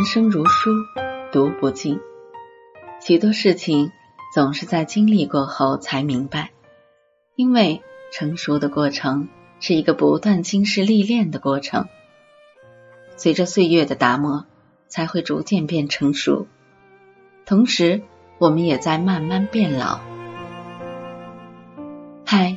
[0.00, 0.70] 人生如书，
[1.30, 2.00] 读不尽。
[3.02, 3.92] 许多事情
[4.34, 6.52] 总是在经历过后才明白，
[7.36, 9.28] 因为成熟的过程
[9.60, 11.86] 是一个不断经世历练的过程。
[13.18, 14.46] 随着岁月的打磨，
[14.88, 16.46] 才会逐渐变成熟。
[17.44, 18.00] 同时，
[18.38, 20.00] 我们也在慢慢变老。
[22.24, 22.56] 嗨，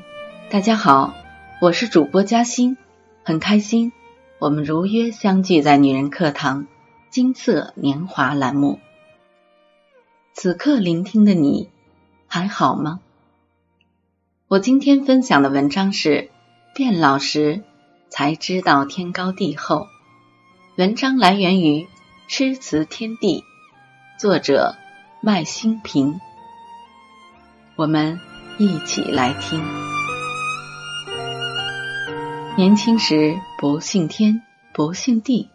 [0.50, 1.14] 大家好，
[1.62, 2.78] 我是主播嘉欣，
[3.22, 3.92] 很开心
[4.40, 6.68] 我们如约相聚在女人课堂。
[7.14, 8.80] 金色年华栏目，
[10.34, 11.70] 此刻聆听的你
[12.26, 13.02] 还好吗？
[14.48, 16.10] 我今天分享的文章是
[16.74, 17.62] 《变老时
[18.10, 19.82] 才知道天高地厚》，
[20.76, 21.88] 文章来源于
[22.28, 23.44] 诗词天地，
[24.18, 24.76] 作者
[25.22, 26.20] 麦新平。
[27.76, 28.20] 我们
[28.58, 29.64] 一起来听。
[32.58, 34.42] 年轻时不信天，
[34.74, 35.53] 不信地。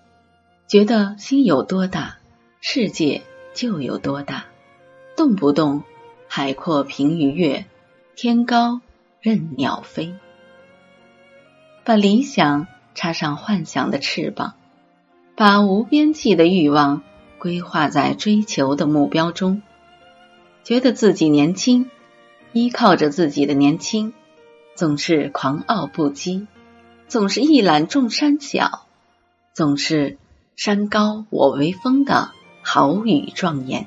[0.69, 2.19] 觉得心有多大，
[2.61, 3.23] 世界
[3.55, 4.45] 就有多大，
[5.17, 5.83] 动不动
[6.29, 7.65] 海阔凭鱼跃，
[8.15, 8.83] 天高
[9.23, 10.15] 任鸟飞。
[11.85, 14.57] 把理想插上幻想的翅膀，
[15.37, 17.03] 把无边际的欲望
[17.39, 19.63] 规划在追求的目标中，
[20.65, 21.91] 觉得自己年轻，
[22.53, 24.13] 依靠着自己的年轻，
[24.75, 26.47] 总是狂傲不羁，
[27.07, 28.87] 总是一览众山小，
[29.55, 30.19] 总是。
[30.59, 33.87] 山高我为峰的豪语壮言，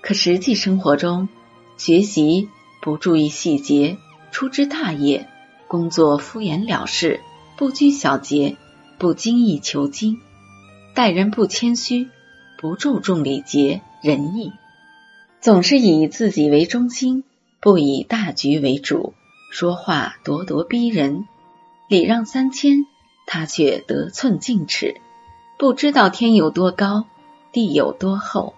[0.00, 1.28] 可实际生活中，
[1.76, 2.48] 学习
[2.82, 3.96] 不注意细节，
[4.32, 5.28] 粗枝大叶；
[5.68, 7.20] 工作敷衍了事，
[7.56, 8.56] 不拘小节，
[8.98, 10.16] 不精益求精；
[10.96, 12.08] 待人不谦虚，
[12.58, 14.50] 不注重礼节仁义；
[15.40, 17.22] 总是以自己为中心，
[17.60, 19.12] 不以大局为主；
[19.52, 21.24] 说话咄咄逼人，
[21.88, 22.84] 礼让三千。
[23.26, 25.00] 他却得寸进尺，
[25.58, 27.04] 不知道天有多高，
[27.52, 28.54] 地有多厚。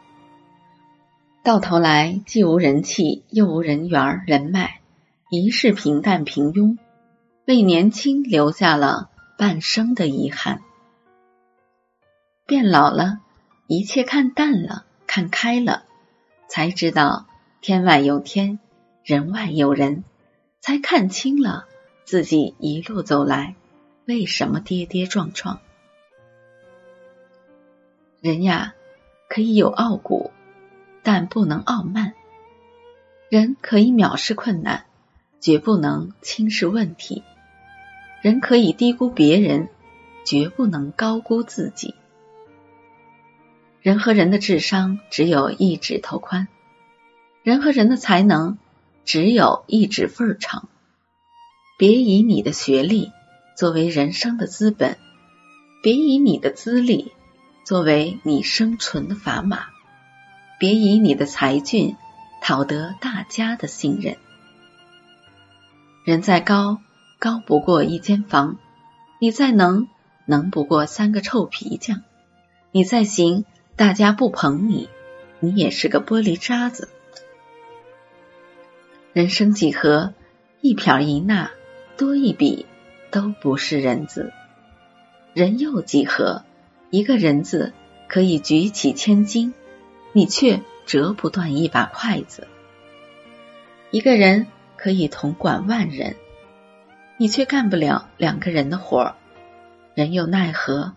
[1.43, 4.81] 到头来，既无人气，又无人缘人脉，
[5.31, 6.77] 一世平淡平庸，
[7.47, 10.61] 为年轻留下了半生的遗憾。
[12.47, 13.21] 变老了，
[13.67, 15.85] 一切看淡了，看开了，
[16.49, 17.27] 才知道
[17.63, 18.59] 天外有天，
[19.03, 20.05] 人外有人，
[20.61, 21.65] 才看清了
[22.05, 23.55] 自己一路走来。
[24.09, 25.61] 为什么跌跌撞撞？
[28.23, 28.75] 人呀，
[29.29, 30.31] 可以有傲骨，
[31.03, 32.15] 但不能傲慢；
[33.29, 34.87] 人可以藐视困难，
[35.41, 37.23] 绝不能轻视问题；
[38.23, 39.69] 人可以低估别人，
[40.25, 41.95] 绝不能高估自己。
[43.83, 46.49] 人和人的智商只有一指头宽，
[47.43, 48.57] 人和人的才能
[49.05, 50.67] 只有一指缝长。
[51.77, 53.13] 别以你的学历。
[53.59, 54.97] 作为人生的资本，
[55.83, 57.11] 别以你的资历
[57.65, 59.67] 作为你生存的砝码，
[60.61, 61.97] 别以你的才俊
[62.41, 64.17] 讨得大家的信任。
[66.05, 66.79] 人再高，
[67.19, 68.59] 高不过一间房；
[69.19, 69.89] 你再能，
[70.25, 72.03] 能不过三个臭皮匠；
[72.71, 73.45] 你再行，
[73.75, 74.89] 大家不捧你，
[75.41, 76.89] 你也是个玻璃渣子。
[79.13, 80.15] 人生几何，
[80.61, 81.51] 一撇一捺
[81.97, 82.65] 多一笔。
[83.11, 84.33] 都不是人字，
[85.35, 86.45] 人又几何？
[86.91, 87.73] 一个人字
[88.07, 89.55] 可以举起千斤，
[90.13, 92.45] 你却折不断一把筷子；
[93.91, 94.47] 一个人
[94.77, 96.17] 可以统管万人，
[97.17, 99.15] 你却干不了两个人的活。
[99.95, 100.95] 人又奈何？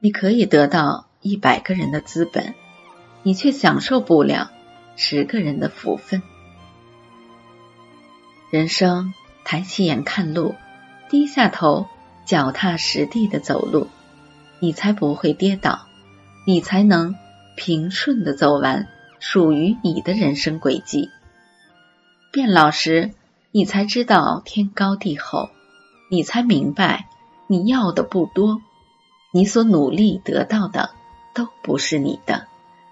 [0.00, 2.54] 你可以得到一百个人的资本，
[3.22, 4.50] 你却享受不了
[4.96, 6.22] 十个人的福分。
[8.50, 9.14] 人生，
[9.44, 10.56] 抬起眼看路。
[11.12, 11.88] 低下头，
[12.24, 13.88] 脚踏实地的走路，
[14.60, 15.80] 你才不会跌倒，
[16.46, 17.16] 你才能
[17.54, 18.88] 平顺的走完
[19.20, 21.10] 属于你的人生轨迹。
[22.32, 23.12] 变老时，
[23.50, 25.50] 你才知道天高地厚，
[26.10, 27.08] 你才明白
[27.46, 28.62] 你要的不多，
[29.34, 30.92] 你所努力得到的
[31.34, 32.46] 都不是你的，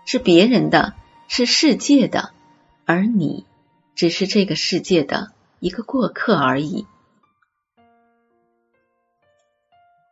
[0.04, 0.92] 是别人的，
[1.26, 2.32] 是世界的，
[2.84, 3.46] 而你
[3.94, 6.84] 只是这个世界的一个过客而已。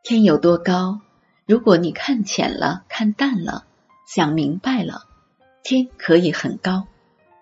[0.08, 1.02] 天有多高？
[1.44, 3.66] 如果你看浅了、看淡了、
[4.06, 5.04] 想明白了，
[5.62, 6.86] 天可以很高，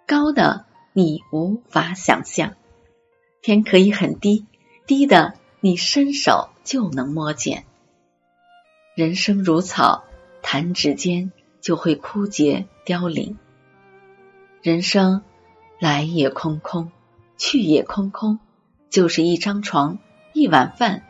[0.05, 2.57] 高的你无法想象；
[3.41, 4.47] 天可以很低，
[4.85, 7.67] 低的你伸手就能摸见。
[8.97, 10.03] 人生如草，
[10.43, 11.31] 弹指间
[11.61, 13.39] 就会枯竭凋零。
[14.61, 15.23] 人生
[15.79, 16.91] 来也空空，
[17.39, 18.41] 去也空空，
[18.91, 20.01] 就是一张床，
[20.33, 21.05] 一碗饭。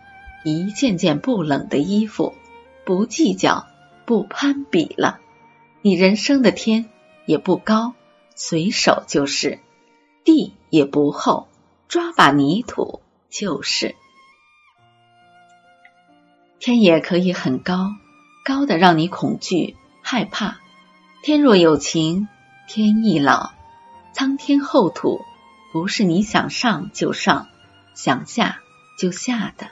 [0.44, 2.34] 一件件不冷的衣服，
[2.84, 3.66] 不计较，
[4.04, 5.20] 不攀比了，
[5.82, 6.88] 你人生的天
[7.26, 7.94] 也不高，
[8.34, 9.58] 随手就是；
[10.24, 11.48] 地也不厚，
[11.88, 13.94] 抓把泥土就是。
[16.58, 17.90] 天也可以很高，
[18.44, 20.58] 高的让你恐惧害怕。
[21.22, 22.28] 天若有情
[22.68, 23.52] 天亦老，
[24.12, 25.20] 苍天厚土
[25.72, 27.48] 不是你想上就上，
[27.94, 28.60] 想下
[28.98, 29.68] 就下的。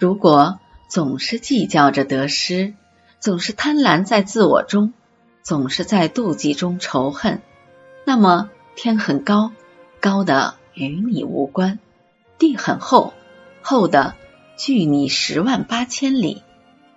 [0.00, 0.58] 如果
[0.88, 2.72] 总是计较着得失，
[3.18, 4.94] 总是贪婪在自我中，
[5.42, 7.42] 总是在妒忌中仇恨，
[8.06, 9.52] 那么天很高，
[10.00, 11.76] 高的与你无关；
[12.38, 13.12] 地很厚，
[13.60, 14.14] 厚的
[14.56, 16.42] 距你十万八千里，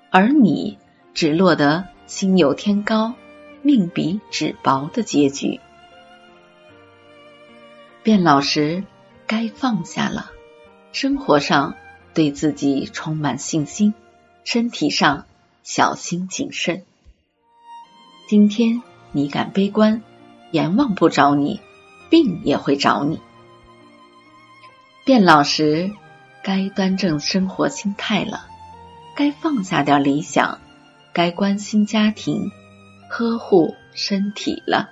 [0.10, 0.78] 而你
[1.14, 3.16] 只落得心有天高，
[3.62, 5.60] 命比纸薄的结局。
[8.02, 8.86] 变老时，
[9.28, 10.32] 该放下了，
[10.94, 11.76] 生活上。
[12.14, 13.94] 对自己充满信心，
[14.44, 15.26] 身体上
[15.64, 16.84] 小心谨慎。
[18.28, 18.82] 今天
[19.12, 20.02] 你敢悲观，
[20.52, 21.60] 阎王不找你，
[22.10, 23.20] 病也会找你。
[25.06, 25.92] 变老时，
[26.44, 28.48] 该端正生活心态了，
[29.16, 30.60] 该放下点理想，
[31.14, 32.52] 该关心家庭，
[33.10, 34.90] 呵护身体了。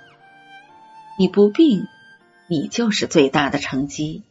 [1.18, 1.86] 你不病，
[2.48, 4.22] 你就是最大的成绩；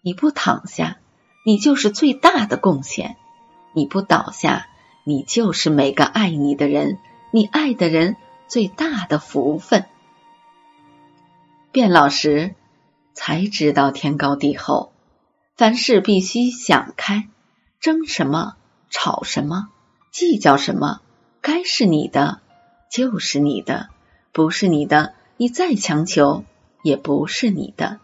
[0.00, 0.98] 你不躺下。
[1.44, 3.16] 你就是最大的贡献，
[3.72, 4.68] 你不倒下，
[5.02, 6.98] 你就是每个爱你的人，
[7.32, 8.16] 你爱的人
[8.46, 9.86] 最大的福分。
[11.72, 12.54] 变老时
[13.12, 14.92] 才知道天高地厚，
[15.56, 17.28] 凡事必须想开，
[17.80, 18.54] 争什么，
[18.88, 19.68] 吵什么，
[20.12, 21.00] 计较什么，
[21.40, 22.40] 该是你的
[22.88, 23.88] 就是你的，
[24.32, 26.44] 不是你的，你再强求
[26.84, 27.98] 也不是你的。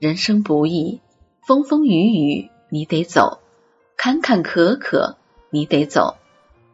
[0.00, 1.00] 人生不易。
[1.48, 3.40] 风风雨雨你得走，
[3.96, 5.14] 坎坎坷坷
[5.48, 6.18] 你得走，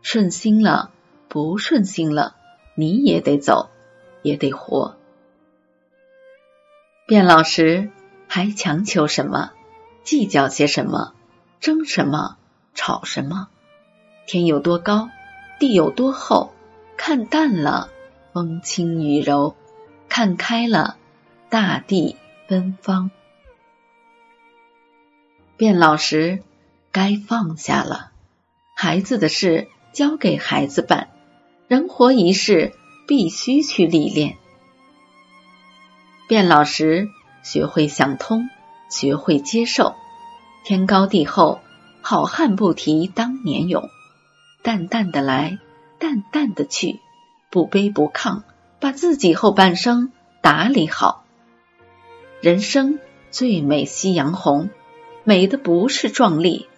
[0.03, 0.91] 顺心了
[1.29, 2.35] 不顺心了
[2.75, 3.71] 你也得走，
[4.23, 4.97] 也得活。
[7.07, 7.93] 变老时
[8.27, 9.53] 还强求什么？
[10.03, 11.13] 计较些什么？
[11.61, 12.37] 争什么？
[12.75, 13.47] 吵什么？
[14.27, 15.09] 天有多高，
[15.61, 16.53] 地有多厚？
[16.97, 17.91] 看淡了，
[18.33, 19.55] 风轻雨柔；
[20.09, 20.97] 看开了，
[21.49, 22.17] 大地
[22.49, 23.13] 芬芳。
[25.57, 26.43] 变老时，
[26.91, 28.11] 该放下了。
[28.75, 31.11] 孩子的事交给孩子办，
[31.69, 32.73] 人活一世
[33.07, 34.37] 必须去历练。
[36.27, 37.09] 变老时，
[37.45, 38.49] 学会想通，
[38.91, 39.95] 学会接受。
[40.65, 41.61] 天高地厚，
[42.03, 43.89] 好汉不提当年勇。
[44.65, 45.59] 淡淡的来，
[46.01, 46.99] 淡淡的去，
[47.51, 48.43] 不卑不亢，
[48.81, 50.11] 把自己后半生
[50.41, 51.25] 打理好。
[52.41, 52.99] 人生
[53.31, 54.71] 最美夕阳红。
[55.27, 56.69] 美的不是壮丽，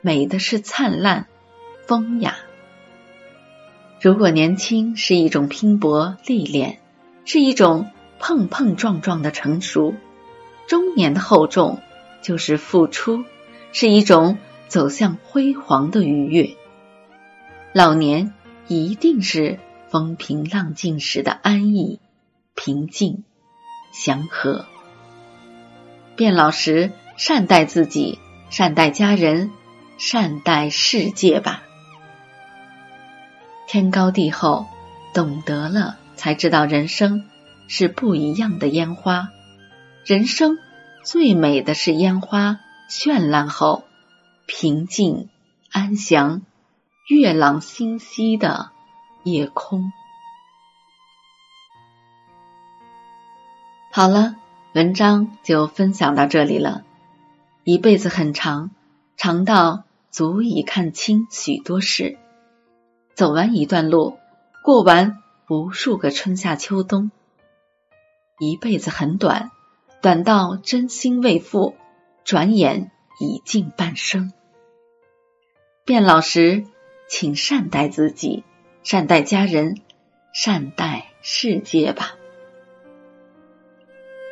[0.00, 1.26] 美的是灿烂、
[1.88, 2.36] 风雅。
[4.00, 6.78] 如果年轻是一种拼搏历练，
[7.24, 9.92] 是一种碰碰撞撞的成熟，
[10.68, 11.80] 中年的厚重
[12.22, 13.24] 就是付出，
[13.72, 14.38] 是一种
[14.68, 16.54] 走向辉煌的愉悦。
[17.72, 18.32] 老年
[18.68, 21.98] 一定是风平浪静时的安逸、
[22.54, 23.24] 平静、
[23.90, 24.64] 祥和。
[26.14, 26.92] 变老时。
[27.16, 28.18] 善待自己，
[28.50, 29.50] 善待家人，
[29.98, 31.62] 善待世界吧。
[33.66, 34.66] 天高地厚，
[35.12, 37.24] 懂得了才知道人生
[37.68, 39.30] 是不一样的烟花。
[40.04, 40.58] 人生
[41.02, 43.84] 最美的是烟花绚烂后，
[44.46, 45.28] 平静
[45.72, 46.42] 安详、
[47.08, 48.70] 月朗星稀的
[49.24, 49.90] 夜空。
[53.90, 54.36] 好了，
[54.74, 56.84] 文章就分享到这里了。
[57.66, 58.70] 一辈子很长，
[59.16, 59.82] 长到
[60.12, 62.16] 足以看清许多事。
[63.16, 64.20] 走完一段路，
[64.62, 67.10] 过完无数个春夏秋冬。
[68.38, 69.50] 一辈子很短，
[70.00, 71.74] 短到真心未付，
[72.22, 74.32] 转眼已近半生。
[75.84, 76.66] 变老时，
[77.08, 78.44] 请善待自己，
[78.84, 79.80] 善待家人，
[80.32, 82.14] 善待世界吧。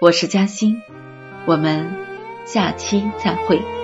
[0.00, 0.80] 我是嘉欣，
[1.46, 2.03] 我们。
[2.44, 3.83] 下期再会。